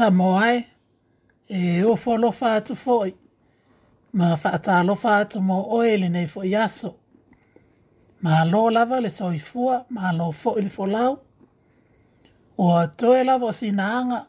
[0.00, 0.56] sa moai
[1.56, 3.10] e o fo lo fa tu foi
[4.18, 6.90] ma fa ta lo fa tu mo o ele nei fo yaso
[8.24, 11.12] ma lo lava le soi fua ma lo fo ele fo lau
[12.64, 12.66] o
[12.98, 14.20] to e lava si nanga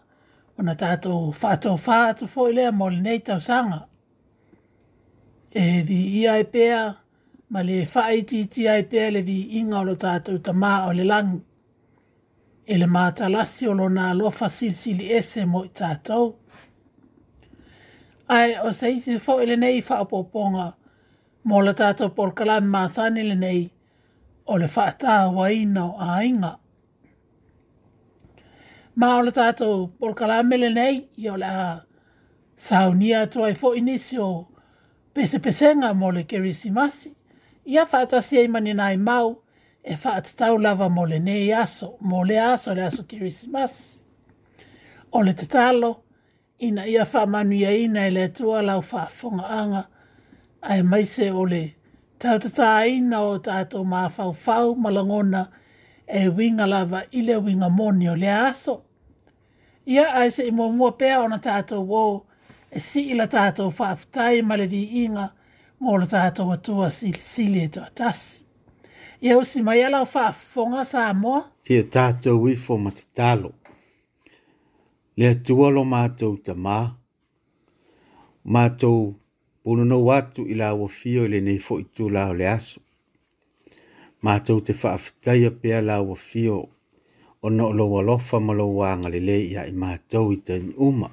[0.60, 3.80] ona ta to fa to fa tu fo ele mo le nei ta sanga
[5.64, 6.82] e vi ia e pea
[7.52, 10.34] ma le fa ai ti ti ai pea le vi inga o lo ta tu
[10.46, 11.40] ta ma o le langi
[12.72, 16.36] e le matalasi o lona alofa silisili ese mo i tatou
[18.32, 20.68] ae o se isi foʻi e lenei faapoopoga
[21.44, 23.72] mo le tatou polokalame masani nei,
[24.48, 26.54] o le faatauaina o aiga
[28.96, 31.68] ma o le tatou polokalame lenei ia o le a
[32.56, 34.48] saunia atu ai foʻi nisi o
[35.14, 37.12] pesepesega mo le kerisimasi
[37.66, 39.41] ia faatasi ai manina i mau
[39.84, 44.04] e whaatatau lava mo le nei aso, mo le aso le aso Christmas.
[45.12, 46.04] O le tatalo,
[46.60, 49.84] ina ia wha manuia ina e le tua lau wha whonga anga,
[50.62, 51.74] ai mai se o le
[52.20, 55.48] tautata ina o tato mā whau whau malangona
[56.08, 58.82] e winga lava i winga moni o le aso.
[59.88, 62.26] Ia ai se i mua pēa o na tato wo
[62.72, 65.30] e si ile ta wha aftai ma le vi inga,
[65.82, 68.46] mō le tato watua sili e tō tasi.
[69.24, 71.52] Ia usi mai ela fa faa fonga sa amoa?
[71.64, 73.52] Tia tātou wifo matatalo.
[75.18, 76.78] le tuolo mātou ta mā.
[78.46, 79.14] Mātou
[79.64, 82.82] puno no watu ila awa fio le nei fo itu lao le aso.
[84.26, 86.58] Mātou te whaafitaya pia la awa fio
[87.46, 91.12] o no lo walofa ma lo wanga le le ia i mātou i tain uma.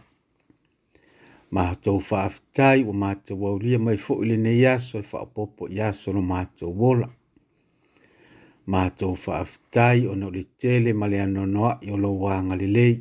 [1.53, 6.17] Mātou whaafitai wa mātou waulia mai fo le nei aso i e whaapopo i aso
[6.17, 7.13] no mātou wola
[8.69, 12.97] mātou whaafitai o nō le tele ma le anonoa i o lo wānga le lei.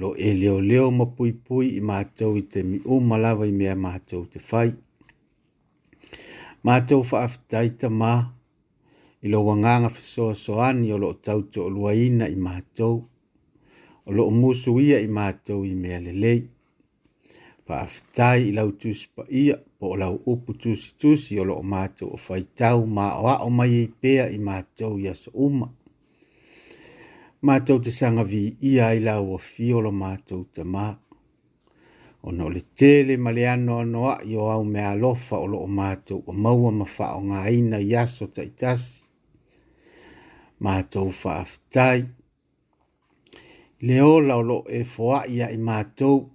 [0.00, 3.54] Lo e leo leo ma pui pui i mātou i te mi o malawa i
[3.56, 4.70] mea mātou te whai.
[6.66, 8.12] Mātou whaafitai ta mā
[9.22, 13.02] i lo wanganga whisoa soani o lo tauto o luaina i mātou.
[14.06, 16.46] O lo musu ia i mātou i mea le lei.
[17.68, 19.58] Whaafitai i lau tūspa ia.
[19.58, 23.32] Whaafitai po o lau upu tusi tusi o loo mātou o whaitau mā o a
[23.46, 25.66] o mai i e pēa i mātou i asa uma.
[27.50, 30.86] Mātou te sanga vi i ai lau o fiolo mātou te mā.
[32.22, 35.64] O no le tele ma le ano anoa i o au mea lofa o loo
[35.82, 39.02] mātou o maua ma o ngā ina i aso taitasi.
[40.62, 42.04] Mātou whaafitai.
[43.86, 46.28] Le ola o loo e foa ia i mātou.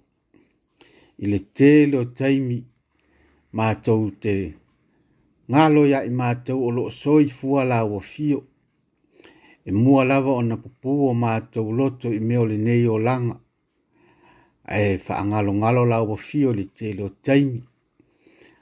[1.16, 2.66] I le tele o taimi
[3.58, 4.32] mātou te
[5.50, 8.44] ngā loia i mātou o loo soi fua la wa fio.
[9.68, 13.34] E mua lava o na pupu o mātou loto i meo le nei o langa.
[14.68, 17.58] E wha ngalo ngalo la wa fio li te leo taimi.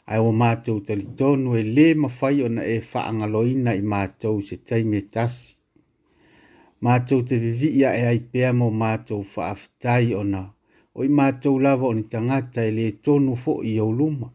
[0.06, 4.40] Ai o mātou tali tonu e le mawhai o na e wha ngaloina i mātou
[4.49, 5.52] se taimi e tasi.
[6.84, 10.44] Mātou te vivi ia e ai pēa mō mātou wha aftai o na.
[10.96, 14.31] O i mātou lava o ni tangata e le tonu fo i au luma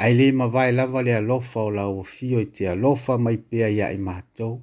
[0.00, 3.68] ai le ma vai lava le alofa o la ofio i te alofa mai pea
[3.76, 4.54] ia i mātou.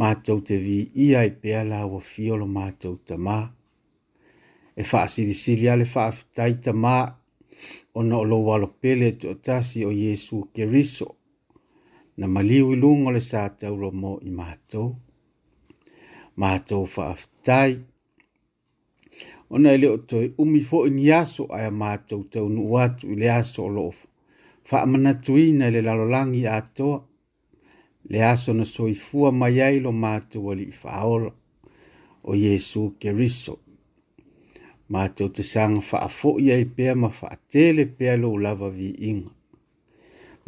[0.00, 3.38] Mātou te vi ia i pea la ofio lo mātou ta mā.
[4.80, 6.96] E wha siri siri ale wha afitai ta mā
[7.96, 11.08] o na olo walo pele tu atasi o Yesu ke riso.
[12.18, 14.96] Na maliu ilungo le sātou lo mō i mātou.
[16.36, 17.70] Mātou wha afitai.
[17.78, 17.95] Mātou
[19.50, 23.30] ona ile e o toi umi fo in yaso aya mato te unu watu le
[23.32, 24.06] aso olof.
[24.64, 27.04] Fa amana tui na ile lalolangi atoa.
[28.08, 31.32] Le aso na soifua mayai lo mato wali faol
[32.24, 33.58] O Yesu keriso.
[34.88, 38.88] Mato te sanga fa afo ia pe pea ma fa atele pea lo ulava vi
[39.10, 39.30] inga.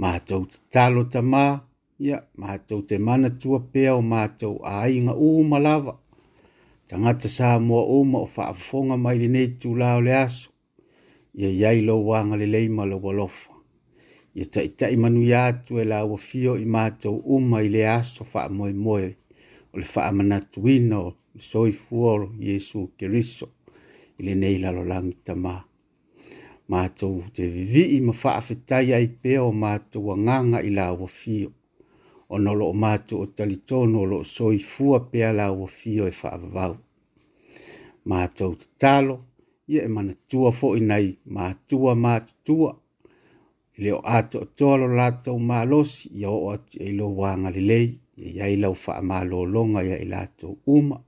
[0.02, 1.64] Mato te talo tamaa.
[2.06, 5.94] Ia, mātou te mana tua pea o mātou a inga u malawa
[6.88, 10.48] tangata sa mua uma o faafonga mai lenei tulao le aso
[11.40, 13.50] ia iai lou aga lelei leima lo alofa
[14.38, 19.08] ia taʻitaʻi manuia tu e lauafio i matou uma i le aso faamoemoe
[19.72, 23.46] o le faamanatuina o le soifua o iesu keriso
[24.18, 25.54] i lenei lalolagi tamā
[26.72, 31.50] matou te vivi i ma faafetai ai pea o matou agaga i lauafio
[32.28, 36.12] o nolo o mātu o talitono o lo soi fua pea la o fio e
[36.20, 36.74] whaavavau.
[38.10, 39.14] Mātou te talo,
[39.72, 42.72] ia e mana tua fo i nei, mātua mātu tua.
[43.78, 47.88] Ile o ato o tolo lātou mālosi, ia o atu e lo wanga li lei,
[48.36, 50.98] ia i lau wha mālo longa ia i lātou uma.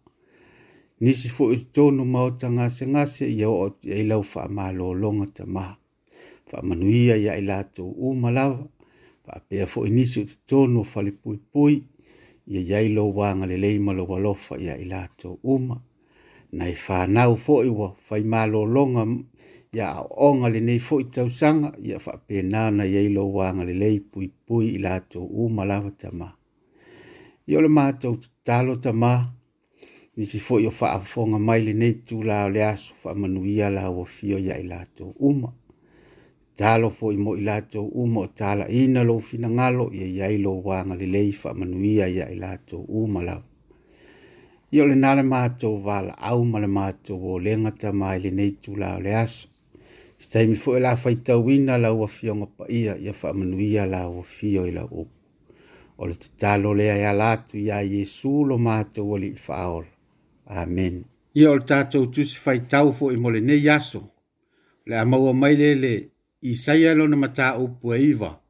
[1.00, 5.26] Nisi fo i tonu mauta ngase ngase, ia o atu e lau wha mālo longa
[5.40, 5.76] ta maha.
[6.52, 8.64] Wha manuia ia i lātou uma lawa
[9.32, 11.74] faapea foʻi nisi o totonu o falepuipui
[12.54, 14.86] ia iai lou agalelei ma lou alofa ia i
[15.54, 15.76] uma
[16.56, 19.04] na e fanau foʻi ua longa
[19.76, 25.62] ia aʻoʻoga lenei foʻi tausaga ia faapenā na iai lou agalelei puipui i latou uma
[25.64, 26.28] lava tamā
[27.48, 29.12] ia o le matou tatalo tamā
[30.16, 35.50] nisi foʻi o faafofoga mai lenei tulao le aso faamanuia lauafio iā i latou uma
[36.60, 40.36] talo fo i mo ilato u mo o tala ina lo fina ngalo i ai
[40.44, 43.40] lo wanga li leifa manuia i ai lato umo lau.
[44.74, 49.12] I ole nale mato vala au male mato o lengata mai le neitu la le
[49.24, 49.48] aso.
[50.20, 53.28] Si taimi fo e la faita wina la ua fio ngopa ia i a fa
[53.38, 54.84] manuia la ua fio i la
[56.00, 59.90] O le talo le ai alatu i ai Jesu lo mato o li i faaola.
[60.60, 60.94] Amen.
[61.40, 64.00] I ole tato utusi faitau fo i le nei aso.
[64.88, 65.92] Le amaua mai le le
[66.42, 68.40] i sai alo na mata upu e iwa,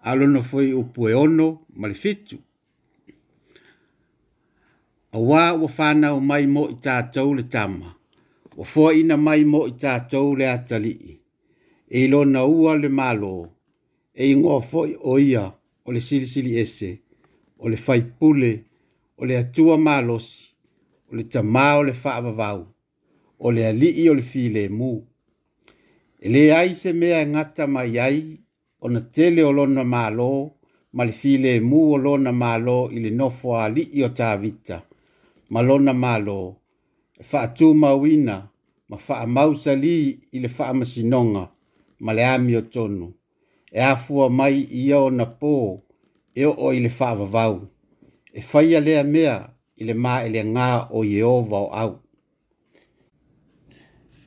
[0.00, 2.38] alo na fwoi upu e ono malefitu.
[5.12, 7.96] A wā wa whāna o mai mo i tātou le tama,
[8.56, 11.16] wa fwoi ina mai mo i tātou le atalii,
[11.90, 13.32] e ilo na ua le malo,
[14.14, 15.50] e ingo a fwoi o ia
[15.84, 16.92] o le silisili ese,
[17.58, 18.52] o le faipule,
[19.18, 20.46] o le atua malosi,
[21.10, 22.64] o le tamā o le whaavavau,
[23.38, 25.02] o le alii o le file muu,
[26.24, 28.20] E le ai se mea ngata mai ai,
[28.84, 30.30] o na tele o lona mālo,
[30.96, 34.10] ma le file e mu o lona mālo i le nofo a li i o
[34.18, 34.76] tā vita.
[35.52, 36.38] Ma lona mālo,
[37.20, 38.36] e wha tū mawina,
[38.88, 39.96] ma wha mausa li
[40.36, 41.44] i le wha masinonga,
[42.04, 43.06] ma le ami o tonu.
[43.76, 45.54] E afua mai i o na pō,
[46.40, 47.54] e o o i le wha vavau.
[48.38, 49.34] E whaia lea mea
[49.80, 51.92] i le mā e le ngā o Yehova o au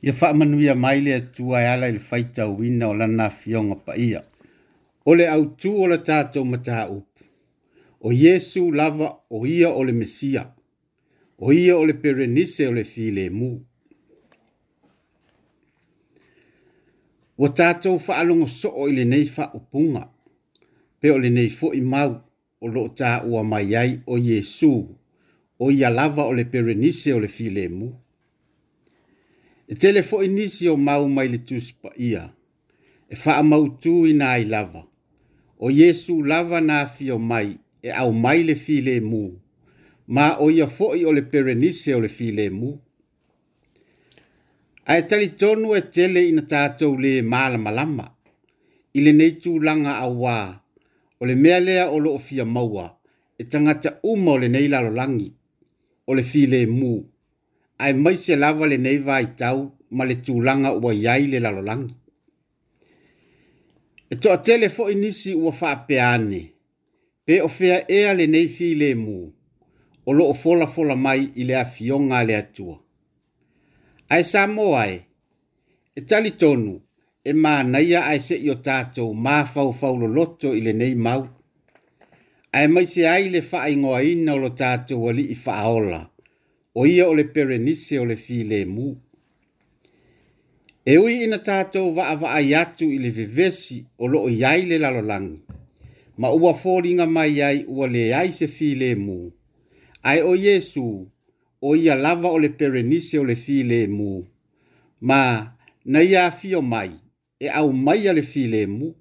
[0.02, 4.22] ia faamanuia mai le atua e ala i le faitauina o lana afioga paia
[5.04, 7.24] o le autū o le tatou mataupu
[8.00, 10.50] o iesu lava o ia o le mesia
[11.38, 13.60] o ia o le perenise o le filemu
[17.38, 20.08] ua tatou faalogosoo i lenei faaupuga
[21.00, 22.20] pe o lenei foʻi mau
[22.60, 24.96] o loo taʻua mai ai o iesu
[25.60, 27.96] o ia lava o le perenise o le filemu
[29.70, 32.22] E tele fo inisi o mau mai le tusi pa ia.
[33.08, 34.82] E faa mau tu ina ai lava.
[35.58, 37.48] O Yesu lava na fi o mai
[37.86, 39.20] e au mai le fi le mu.
[40.14, 42.70] Ma o ia fo i o le perenise o le fi le mu.
[44.90, 48.06] A e tali tonu e tele ina tātou le malama lama.
[48.98, 50.36] I le neitu langa a wā.
[51.20, 52.86] O le mea lea o lo o fia maua.
[53.40, 55.30] E tangata uma o le neilalo langi.
[56.08, 56.98] O le fi le muu
[57.84, 59.58] ai mai se lava le nei vai tau
[59.96, 61.94] ma le tūlanga ua iai le lalolangi.
[64.12, 66.42] E toa tele fo inisi ua wha pe ane,
[67.24, 69.18] pe o fea ea le nei fi le mu,
[70.08, 72.76] o lo o fola fola mai i le a fionga le atua.
[74.12, 75.00] Ai sa mo ai, e.
[75.94, 76.74] e tali tonu,
[77.24, 80.72] e mā naia ai se i o tātou mā fau fau lo loto i le
[80.80, 81.22] nei mau.
[82.56, 86.00] Ai mai se ai le wha ingoa ina o lo tātou wali i wha aola.
[86.06, 86.19] Ai
[86.74, 88.96] o ia o le perenise o le filemu.
[90.86, 95.38] E ui ina tātou vaa vaa iatu i le vevesi o loo iai le lalolangi,
[96.18, 99.30] ma ua fōringa mai ai ua le ai se filemu.
[100.02, 101.10] Ai o Yesu,
[101.60, 104.24] o ia lava o le perenise o le filemu,
[105.04, 105.52] ma
[105.84, 106.90] na ia fio mai,
[107.38, 108.94] e au mai a le filemu.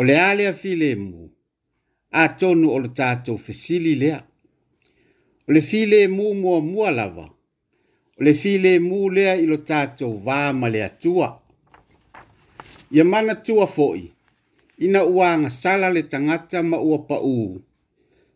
[0.00, 1.28] O le alea filemu,
[2.16, 4.22] a tonu o le tātou fesili lea
[5.48, 10.52] o le file mu mua mua lava, o le file mu lea ilo tātou vā
[10.52, 11.38] ma lea tua.
[12.90, 14.10] Ia mana tua foi,
[14.78, 17.60] ina uanga sala le tangata ma ua pa u,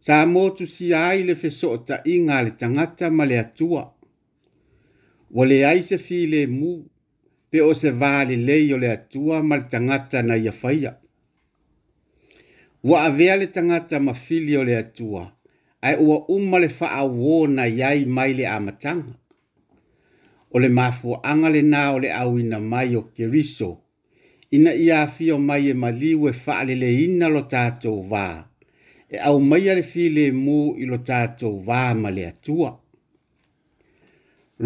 [0.00, 3.92] sa motu si ai le feso ta inga le tangata ma lea tua.
[5.30, 6.82] Wa le ai se file mu,
[7.50, 10.96] pe o se vā le lei o lea tua ma le tangata na ia faya.
[12.86, 15.35] Wa avea le tangata ma fili o lea tua, le tangata
[15.82, 19.12] ai ua uma le faaauōna iai mai le amataga
[20.50, 23.70] o le mafuaaga lenā o le auina mai o keriso
[24.50, 28.26] ina ia afio mai e maliu e faaleleina lo tatou vā
[29.08, 32.70] e aumaia le filemū i lo tatou vā ma le atua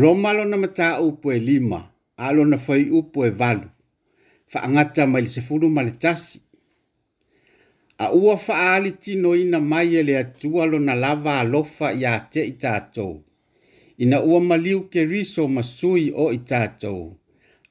[0.01, 1.81] roma lona mataupu e lima
[2.17, 3.69] a lona fai upu e valu
[4.51, 6.39] faagata mai le sefulu ma le tasi
[8.05, 13.15] a ua faaalitinoina mai ele le atua lona lava alofa iā teʻi tatou
[14.03, 17.01] ina ua maliu keriso ma sui o i tatou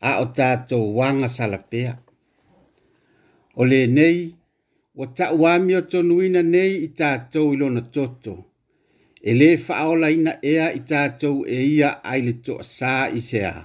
[0.09, 1.91] a o tatou wanga salapea
[3.59, 4.17] o lenei
[4.97, 8.33] ua taʻu ami o tonuina nei i tatou i lona toto
[9.29, 9.49] e lē
[10.17, 13.55] ina ea i tatou e ia ai le toʻasā i sea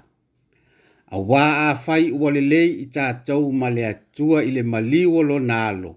[1.15, 5.93] auā afai ua lelei i tatou ma le atua i le maliu o lona alo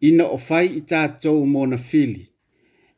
[0.00, 2.22] ina o fai i tātou mō na fili,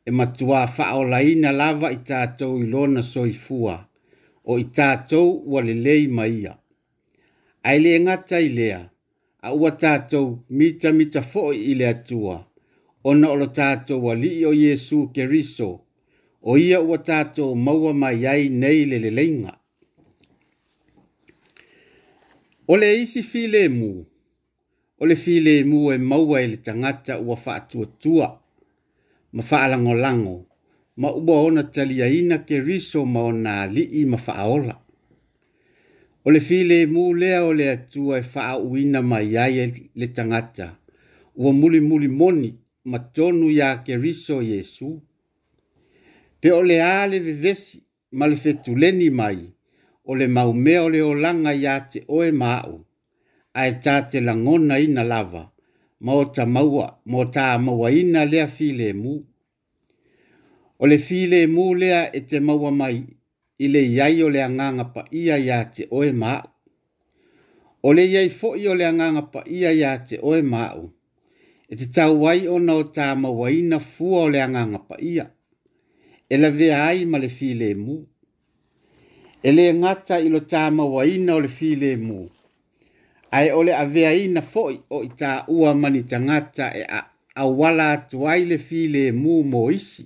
[0.05, 3.77] e matua whao laina lava i tātou i lona soifua,
[4.45, 6.55] o i tātou walelei maia.
[7.63, 8.79] Ai le ngata i lea,
[9.43, 12.37] a ua tātou mita mita foi i lea tua,
[13.03, 15.71] ona olo tātou wali o Yesu ke riso,
[16.41, 19.55] o ia ua tātou maua mai ai nei le le leinga.
[22.67, 24.05] O le isi fi muu,
[25.01, 28.39] o le file e maua i le tagata ua faatuatua
[29.33, 30.45] ma faalagolago
[30.97, 34.75] ma ua ona taliaina keriso ma ona alii ma faaola
[36.23, 39.65] o le file mu lea o le atua e faauina mai ai e
[39.95, 40.77] le tagata
[41.35, 42.53] ua mulimuli moni
[42.85, 44.99] ma tonu iā keriso iesu
[46.39, 47.81] pe o le ā le vevesi
[48.11, 49.41] ma le fetuleni mai
[50.05, 52.77] o le maumea o le olaga iā te oe ma aʻu
[53.59, 55.49] ae tā te langona ina lava,
[56.01, 59.17] ma o ta maua, mo tā maua ina lea file mu.
[60.79, 62.97] O le file mu lea e te maua mai,
[63.63, 66.47] i le iai o le anganga pa ia ia te oe mau.
[67.87, 70.81] O le iai fo o le anganga pa ia ia te oe mau,
[71.67, 75.25] e te tau wai o nao tā maua ina fua o le anganga pa ia,
[76.29, 77.97] e la vea ai ma le file mu.
[79.43, 82.19] E le ngata ilo tā maua ina o le file mu
[83.37, 86.83] ae o le aveaina foʻi o i taʻua ma ni tagata e
[87.41, 90.03] auala atu ai le filemū mo isi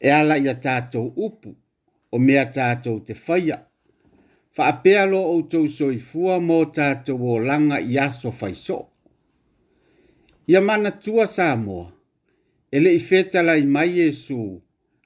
[0.00, 1.50] e ala ia tatou upu
[2.14, 3.58] o mea tatou te faia
[4.54, 8.84] faapea lo outou soifua mo o olaga i aso faisoo
[10.50, 11.46] ia manatua sa
[12.76, 14.42] ele i fetala fetalai mai iesu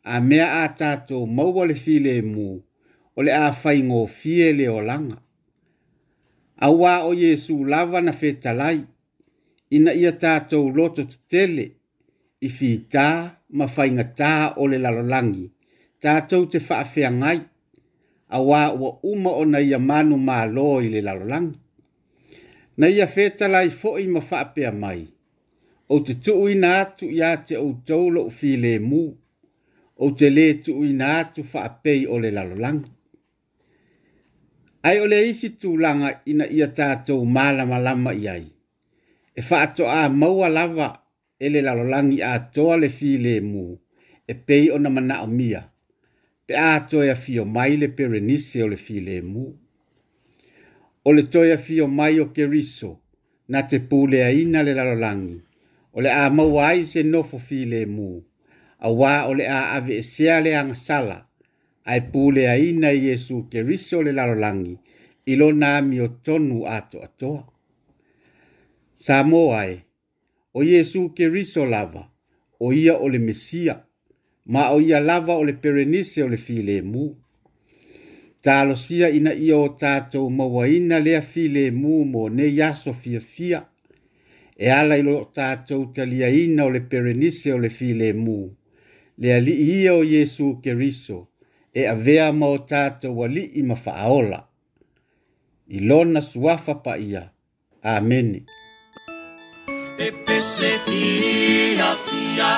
[0.05, 2.49] a mea a tatou maua le filemū
[3.17, 5.19] o le a faigofie le langa.
[6.57, 8.85] Awa o Yesu lava na fetalai.
[9.71, 11.69] Ina ia tātou loto te tele.
[12.43, 13.07] I fi tā
[13.57, 15.49] mawhainga tā o le lalolangi.
[16.03, 17.41] Tātou te whaafea ngai.
[18.33, 21.59] Awa ua uma o na ia manu mā lo i le lalolangi.
[22.77, 25.07] Na ia fetalai fo i mawhaapea mai.
[25.89, 29.03] O te tuu ina atu ia te o tau lo fi le mu.
[29.97, 32.92] O te le tuu ina atu whaapei o le lalolangi
[34.83, 38.45] ai o le isi tūlanga ina ia tātou māla malama i ai.
[39.37, 40.89] E whaato a maua lava
[41.39, 43.65] e le lalolangi a toa le fi le mū
[44.29, 45.63] e pei ona mana o mia.
[46.47, 49.47] Pe a toia fio mai le perenise o le fi le mū.
[51.05, 52.93] O le toia fio mai o keriso
[53.49, 55.39] na te pūle a ina le lalolangi.
[55.95, 58.11] O le a maua ai se nofo fi le mū.
[58.83, 61.15] A wā o le a ave e sea le angasala.
[61.19, 61.19] sala
[61.85, 64.79] ai pule a ina Yesu ke riso le lalolangi
[65.27, 67.43] ilo na mi o tonu ato atoa.
[68.99, 69.25] Sa
[69.59, 69.83] ai, e,
[70.55, 72.11] o Yesu ke riso lava,
[72.61, 73.83] o ia o le Mesia,
[74.47, 77.11] ma o ia lava o le Perenise o le file mu.
[78.43, 83.21] Ta sia ina ia o tato maua ina lea file mu mo ne yaso fia
[83.21, 83.67] fia,
[84.57, 88.51] e ala ilo tato talia ina o le Perenise o le file mu.
[89.19, 91.32] Lea li ia o Yesu ke riso,
[91.75, 94.45] e avea ma o tatou alii ma faaola
[95.69, 97.23] i lona suafa paia
[97.83, 98.41] amene
[100.07, 102.51] e pese fiafia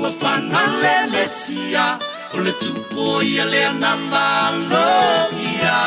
[0.00, 1.86] ua fanale lesia
[2.34, 5.78] o le tupo ia le anavalogia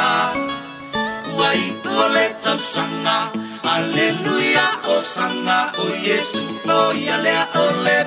[1.38, 3.18] ua iʻo le tausaga
[3.74, 6.70] aleluia osana o iesu o
[7.06, 7.98] ia lea aʻo le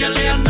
[0.00, 0.49] Dígale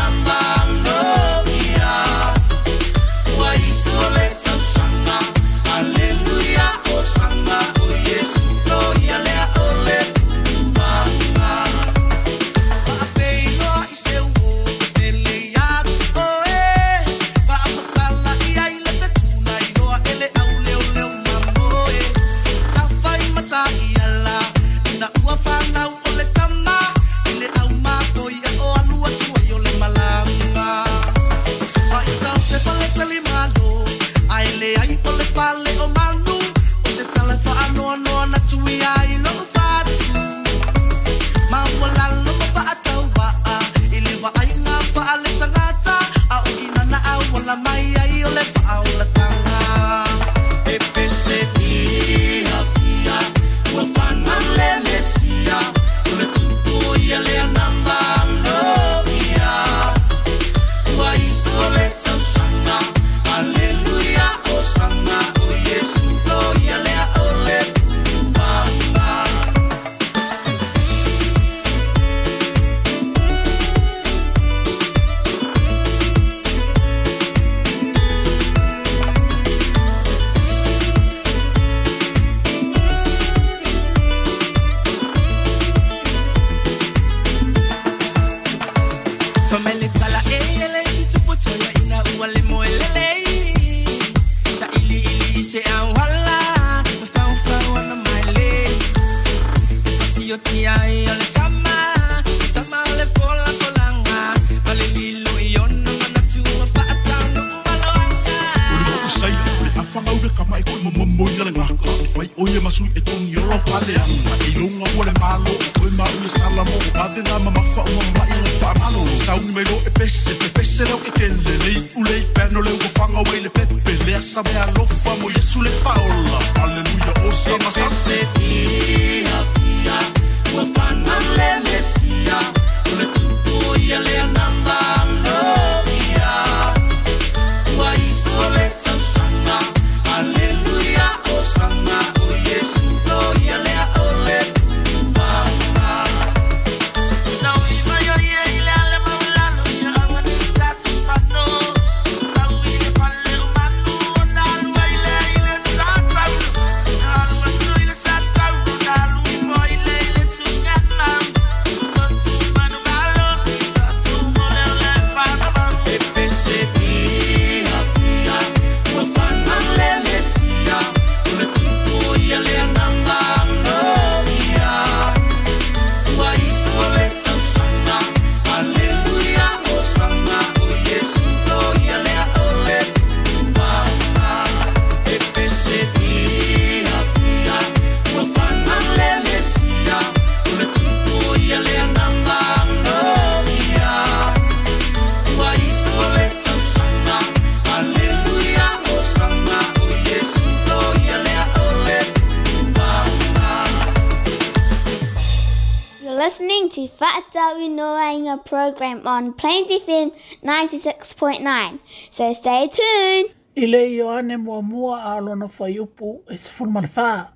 [206.88, 210.12] to Fatawi Noainga program on Plains FM
[210.44, 211.78] 96.9.
[212.12, 213.34] So stay tuned.
[213.56, 217.26] I lei o ane mua mua a alona whai upu e se funu manawha.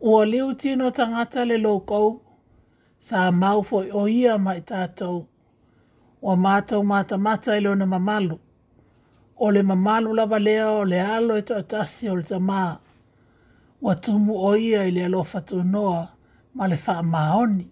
[0.00, 2.20] Ua liu tino tangata le lokou
[2.98, 5.26] sa mau foi o ia mai tātou.
[6.22, 8.38] Ua mātou mata mata i na mamalu.
[9.38, 12.78] O le mamalu lava lea o le alo e tātasi o le tamaa.
[13.82, 16.08] Ua tumu o ia i le alofa tu noa
[16.54, 17.71] ma le wha maoni.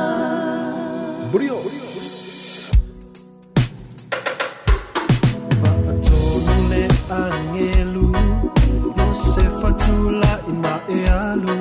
[10.97, 11.60] يا لو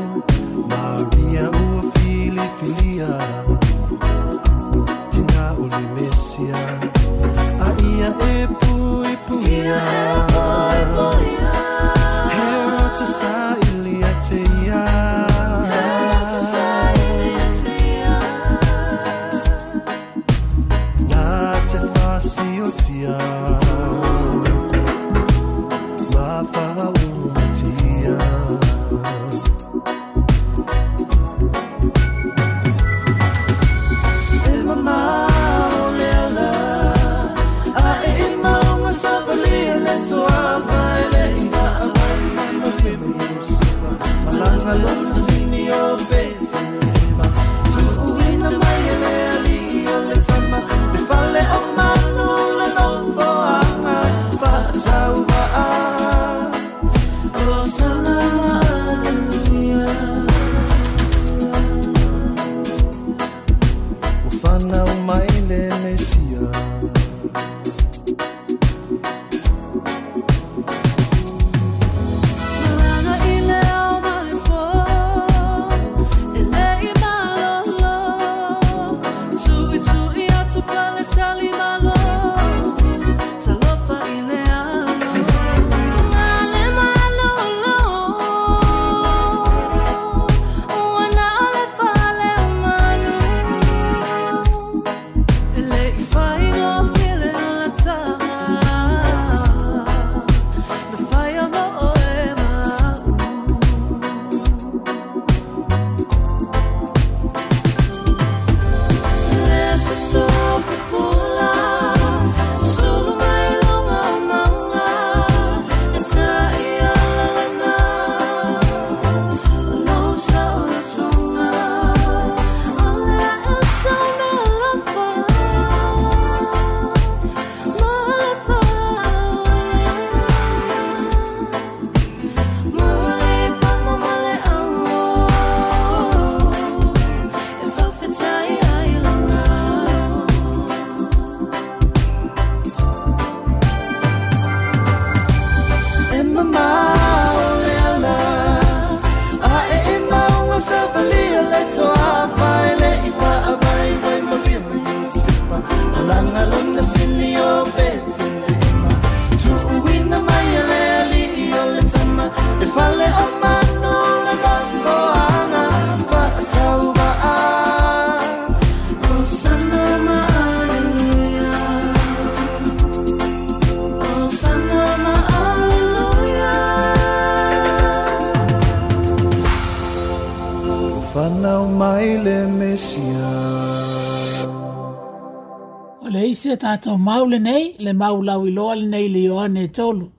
[186.61, 190.11] tātou mau le nei, le mau lau i le nei le ioa ne tolu.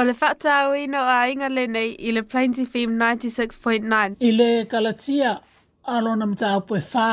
[0.00, 4.16] O le whata au ino a inga le nei i le Plains FM 96.9.
[4.20, 5.40] I le kalatia
[5.84, 7.10] alona mta upo e whā,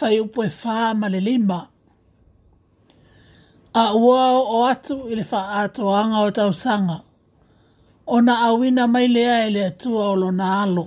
[0.00, 1.60] whai upo e whā ma le lima.
[3.74, 4.24] A ua
[4.56, 6.98] o atu i le whā ato anga o tau sanga.
[8.12, 10.84] O na awina mai lea e le atua o lona alo.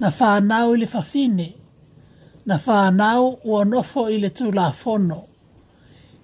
[0.00, 1.48] Na whā nau i le whafine.
[2.46, 5.20] Na whā nau ua nofo i le tū la fono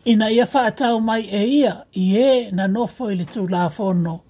[0.04, 4.20] ina ia whaatau mai e ia i e na nofo i le tū la whono.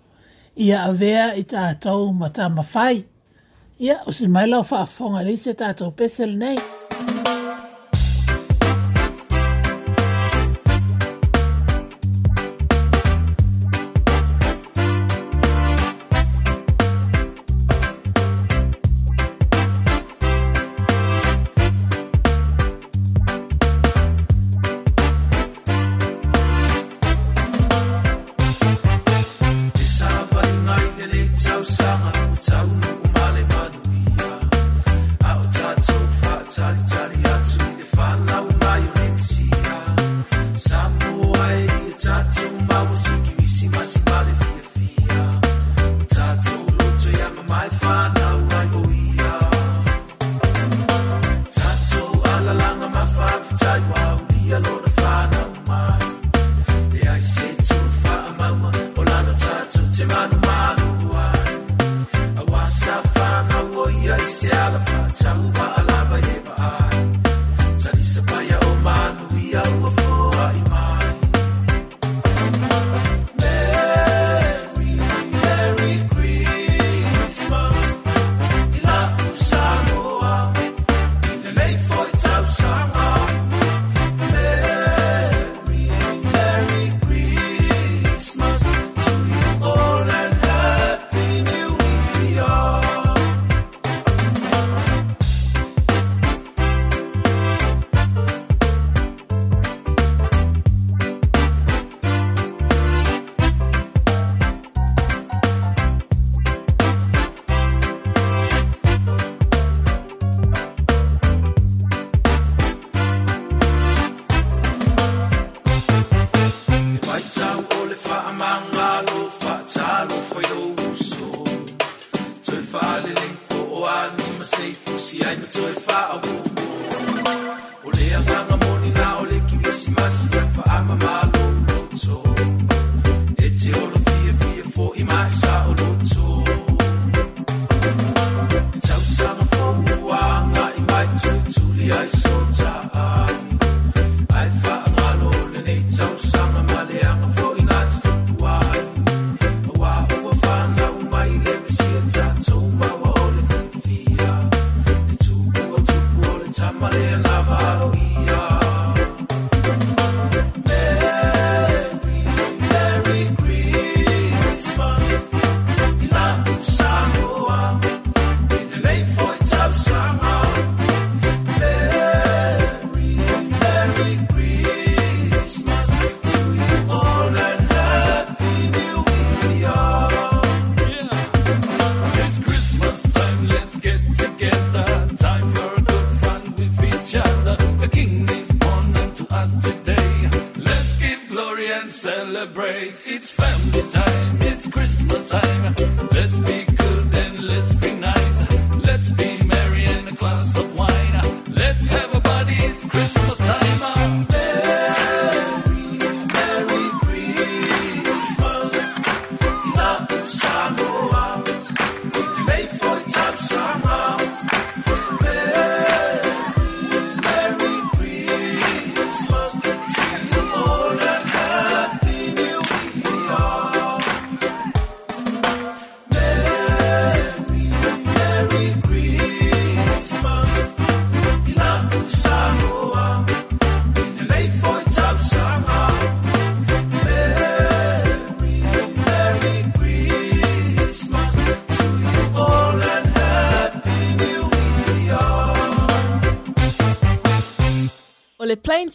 [0.57, 3.05] Ia avea i tātou ma tā mawhai.
[3.79, 6.59] Ia, o si mai lau whaafonga le i se tātou pesel nei.
[6.99, 7.38] Mm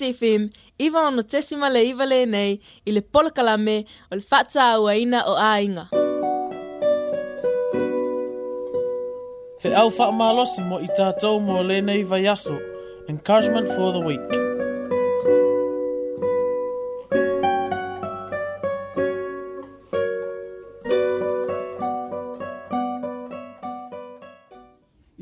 [0.04, 2.54] sifim, iwa ono tesima le iwa le nei,
[2.86, 3.78] i le polokalame
[4.12, 5.86] o le fatsa au aina o ainga.
[9.62, 12.56] Te au whaamalosi mo i tātou mo le nei vai aso,
[13.08, 14.28] encouragement for the week.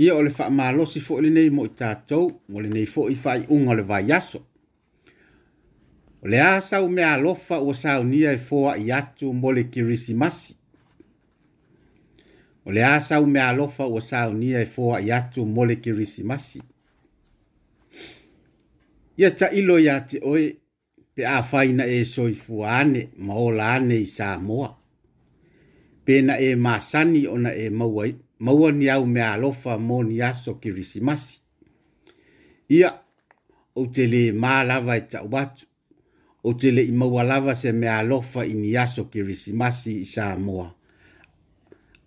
[0.02, 3.18] Ia o le whaamalosi fo le nei mo i tātou, mo le nei fo i
[3.24, 4.42] whai unga le vai aso.
[6.22, 10.54] o le a sau mea alofa ua saunia e foaʻi atu mo le kirisimasi
[12.66, 16.62] o le a sau mea alofa ua saunia e foaʻi atu mo le kirisimasi
[19.18, 20.44] ia taʻilo iā te oe
[21.16, 24.70] pe a faina e soifua ane ma ola ane i sa moa
[26.06, 28.06] pe na e masani ona e maua,
[28.40, 31.42] maua ni au mea alofa mo ni aso kirisimasi
[32.70, 32.94] ia
[33.76, 35.66] ou te lē mālava e taʻu atu
[36.44, 40.72] o te le imaua lava se mea alofa i ni aso ki risimasi i Samoa.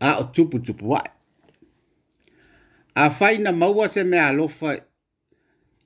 [0.01, 1.11] A o tupu tupu wae.
[2.95, 4.76] A fai na maua se mea alofa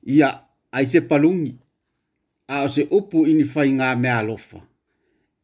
[0.06, 0.32] i a
[0.72, 1.56] ai se palungi.
[2.48, 4.62] A o se upu i ni fai ngā mea alofa.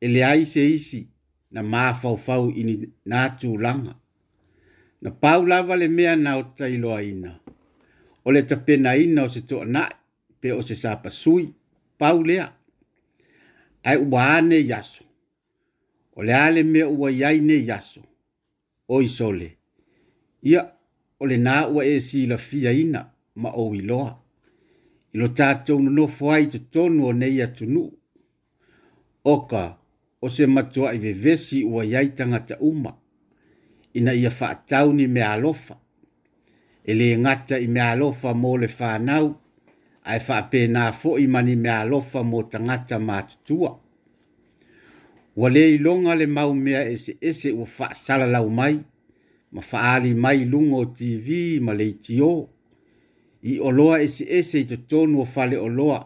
[0.01, 1.05] E le ai se isi
[1.51, 2.75] na maa fau fau i ni
[3.09, 3.95] nātū langa.
[5.03, 7.37] Na pau lava le mea na o tailoa ina.
[8.25, 9.93] O le tapena ina o se toa nai
[10.41, 11.47] pe o se sāpa sui.
[11.99, 12.23] Pau lea.
[12.25, 12.53] Pau lea
[13.85, 15.05] ai ua ane yaso.
[16.17, 18.01] O le ale me ua yaine yasu.
[18.89, 19.57] O isole.
[20.43, 20.71] Ia,
[21.21, 24.21] o le na ua e si la fia ina ma o iloa.
[25.13, 27.85] Ilo tātou no nofo ai te tonu o nei atunu.
[29.25, 29.63] Oka,
[30.21, 32.93] o se matua i vevesi ua yai tangata uma.
[33.95, 35.77] Ina ia faatau ni me alofa.
[36.85, 39.33] Ele ngata i me alofa mo le faanau
[40.05, 43.71] ae faapenā foʻi ma ni mea alofa mo tagata matutua
[45.37, 48.77] wale lē iloga le mau mea eseese e ua faasalalau mai
[49.53, 52.33] ma faaali mai luga o tv ma le itio
[53.51, 55.99] i oloa ese eseese i totonu o faleoloa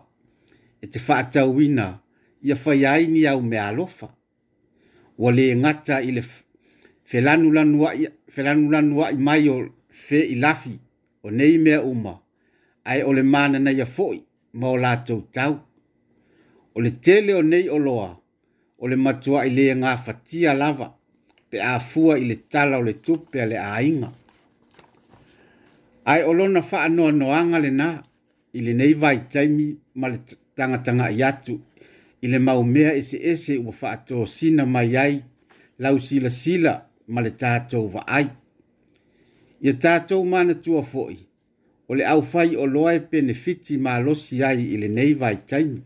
[0.83, 1.87] e te faatauina
[2.43, 4.09] ia faia ai ni au mea alofa
[5.19, 6.23] wale lē gata i le
[8.35, 9.57] felanulanu aʻi mai o
[10.07, 10.75] feʻi lafi
[11.27, 12.15] o nei mea uma
[12.89, 14.19] ai ole mana na ia foi
[14.59, 15.55] ma o la tau tau.
[16.77, 18.09] O le tele o nei oloa,
[18.83, 20.89] o le matua i le ngā fatia lava,
[21.51, 24.09] pe a fua i le tala o le tupe a le ainga.
[26.11, 27.89] Ai o lona wha noa noanga le nā,
[28.57, 29.67] i le nei vai taimi
[30.01, 30.19] ma le
[30.57, 31.55] tangatanga i atu,
[32.25, 35.15] i le maumea ese ese ua wha ato sina mai ai,
[35.83, 36.73] lau sila sila
[37.13, 38.27] ma le tātou wa ai.
[39.65, 41.17] Ia tātou mana tua foi,
[41.89, 45.15] o le au fai o loa e pene fiti ma losi ai i le nei
[45.15, 45.81] vai taimi.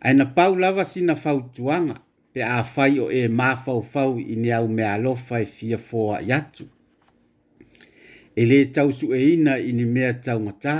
[0.00, 1.94] Aina pau lava sina fautuanga
[2.32, 5.78] pe a fai o e ma fau fau i ne au mea lofa e fia
[5.78, 6.66] fua i atu.
[8.34, 10.76] E le tau su e ina i ni mea tau ngata.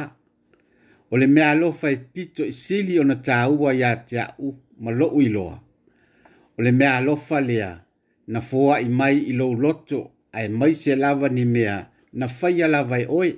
[1.12, 4.90] O le mea lofa e pito i sili ona na taua ya te au ma
[4.90, 5.54] loo i loa.
[6.58, 7.70] O le mea lofa lea
[8.26, 11.78] na fua i mai i lou loto ai mai se lava ni mea
[12.12, 13.34] na fai alava e oe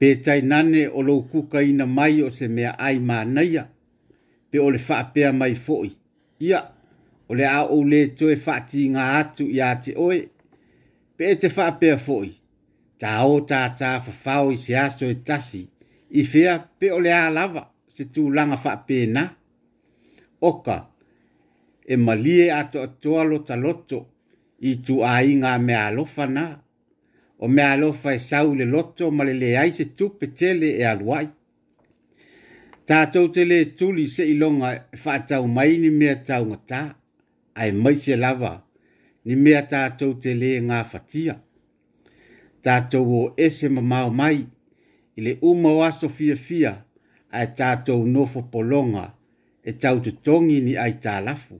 [0.00, 3.62] pe tai nane o lo kuka ina mai o se mea ai mānaia,
[4.50, 5.90] pe o le whaapea mai foi.
[6.48, 6.60] Ia,
[7.30, 10.18] ole a au le toe whaati ngā atu i ate oe,
[11.16, 12.30] pe e te whaapea foi.
[13.00, 15.62] Tā o tā fa fao i se aso e tasi,
[16.20, 17.62] i fea pe ole le alava
[17.94, 19.26] se tu langa whaapea na.
[20.48, 20.78] Oka,
[21.92, 24.00] e malie ato atoa lota loto,
[24.70, 26.56] i tu ai ngā mea alofa naa,
[27.40, 30.06] o me alofa e sau le loto ma le le aise tu
[30.38, 31.28] tele e aluai.
[32.86, 34.70] Tātou te le e tuli se ilonga
[35.02, 36.80] fa e tau mai ni mea tau ngata,
[37.60, 38.52] ai mai se lava
[39.24, 41.36] ni mea tātou te le e ngā fatia.
[42.64, 44.40] Ta tau o ese mamao mai
[45.16, 46.72] i le uma waso fia fia
[47.38, 49.06] ai tātou nofo polonga
[49.70, 51.56] e tau te tongi ni ai tālafu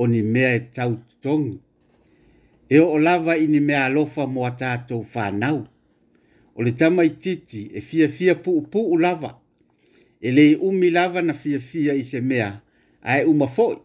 [0.00, 1.58] o ni mea e tau te tongi
[2.72, 5.66] e o lava i ni mea alofa mo atatou whanau.
[6.56, 9.36] O le tamai titi e fia fia pu upu u lava.
[10.20, 12.60] E le umi lava na fia fia i se mea
[13.02, 13.76] ae umafoi.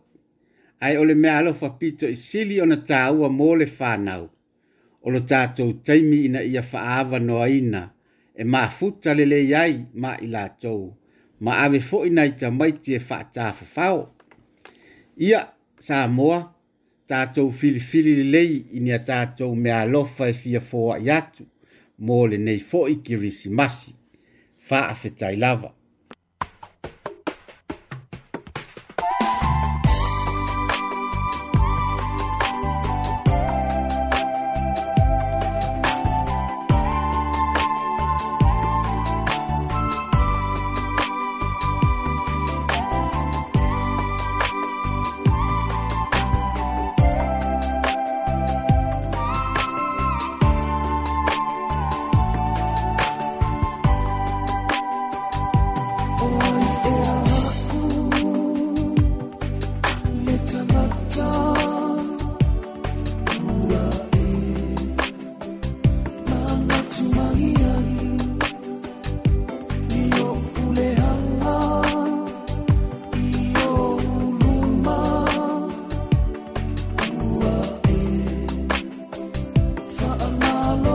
[0.80, 4.30] Ai o le mea alofa pito i sili ona tāua mo le whanau.
[5.04, 7.90] O lo tātou taimi ina ia whaava noa ina
[8.36, 10.94] e maa futa le le iai ma ila lātou.
[11.40, 14.14] Ma ave foi nai tama i ta maiti e whaata fafao.
[15.20, 15.44] Ia,
[15.80, 16.40] sa moa,
[17.08, 21.48] tātou filifili lelei i nia tātou mea alofa e fia foa i atu
[22.10, 23.96] mo le nei foʻi kirisimasi
[24.68, 25.72] faafetai lava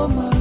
[0.09, 0.32] my.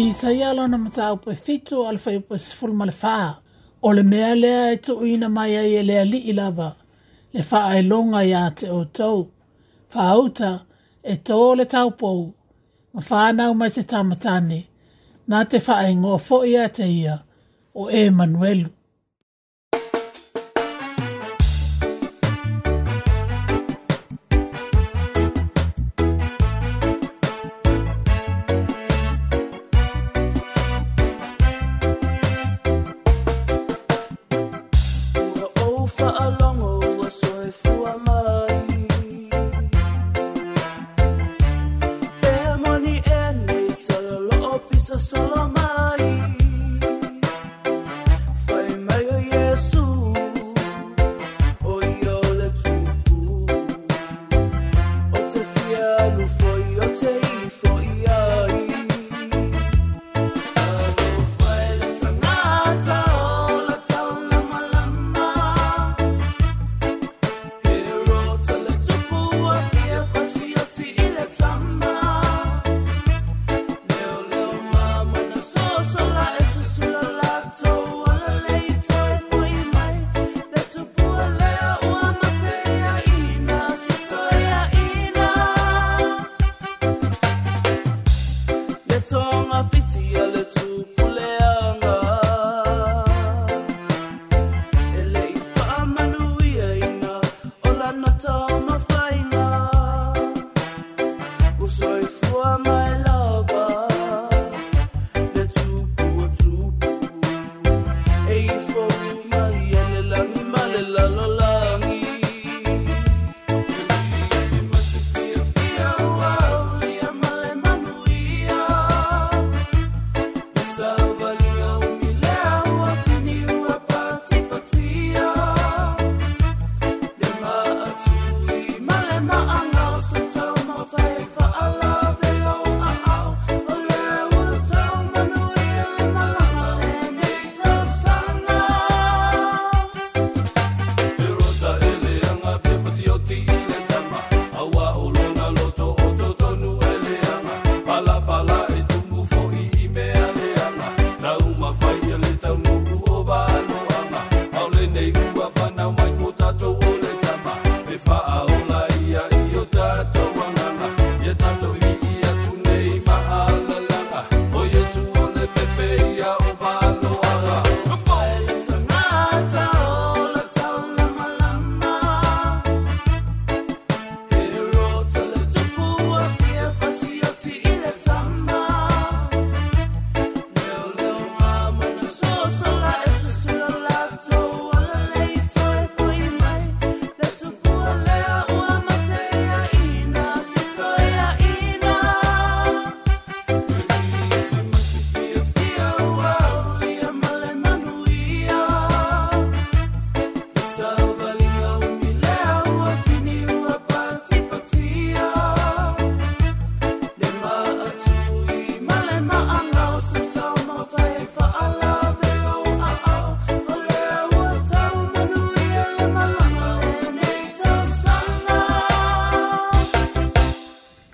[0.00, 3.34] I saia lona mata au pe fitu alfa fai upa sifuru ma le faa.
[3.82, 6.70] O le mea lea e tu ina mai ai e lea li ilava.
[7.32, 9.18] Le faa e longa ia te o tau.
[9.92, 10.50] Faa uta
[11.02, 12.20] e tō le tau pou.
[12.92, 14.58] Ma faa nau mai se tamatane.
[15.28, 16.14] Nā te faa e ngō
[16.52, 17.14] ia te ia.
[17.80, 18.70] O e Manuelu.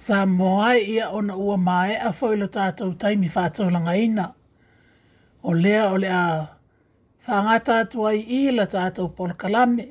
[0.06, 2.46] sa moai ia ona ua mae a foi lo
[3.02, 4.26] taimi fatou langa ina.
[5.42, 6.22] O lea o lea
[7.26, 9.84] whanga tatou ai i la tatou pol kalame.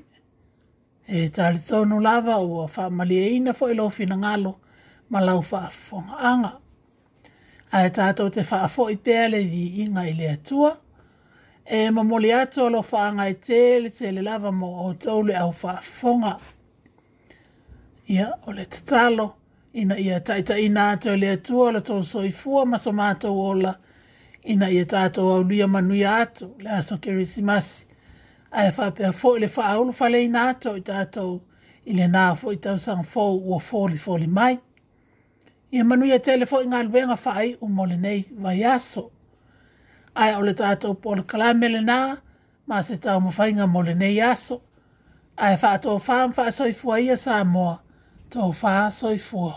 [1.18, 4.52] E tali tonu lava ua wha e ina foi lo fina ngalo
[5.12, 5.62] ma lau wha
[6.32, 6.52] anga.
[7.76, 10.72] A e tatou te wha fo i pēle vi inga i lea tua.
[11.78, 15.52] E ma moli ato lo wha anga i tele tele lava mo o tole au
[15.62, 16.34] wha fonga.
[18.18, 19.28] Ia, o le tatalo
[19.74, 23.72] ina ia taitai ina ato le atua la tō soifua maso mātou ola
[24.46, 27.88] ina ia tātou au lia manui ato le aso kerisi masi.
[28.54, 31.40] Ai wha pia fō ile wha aulu fale ina ato i tātou
[31.90, 34.60] ile nā fō i tau sang fō ua fōli fōli mai.
[35.74, 39.08] Ia manui a tele fō i ngā luenga wha ai u mole nei vai aso.
[40.16, 41.98] Ai au le tātou pōla kalamele nā
[42.70, 44.62] ma se tau mawhainga mole nei aso.
[45.38, 47.80] Ai wha ato wha am wha soifua ia sā moa.
[48.34, 49.54] 做花水傅。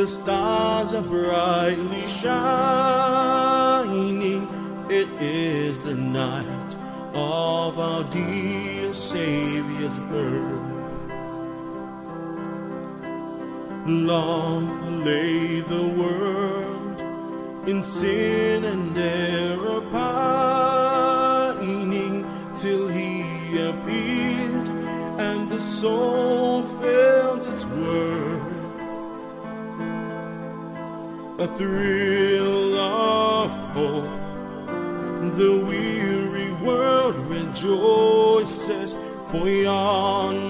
[0.00, 4.44] the stars are brightly shining.
[4.88, 6.74] It is the night
[7.12, 10.49] of our dear Savior's birth.
[31.56, 34.20] thrill of hope.
[35.36, 38.94] The weary world rejoices
[39.30, 40.49] for yon